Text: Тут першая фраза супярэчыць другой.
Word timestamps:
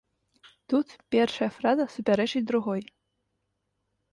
Тут 0.73 0.87
першая 1.15 1.49
фраза 1.57 1.85
супярэчыць 1.97 2.45
другой. 2.53 2.81